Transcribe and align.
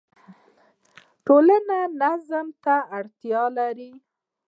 ټولنه 1.25 1.77
نظم 2.01 2.47
ته 2.63 2.75
اړتیا 2.97 3.43
لري. 3.57 3.91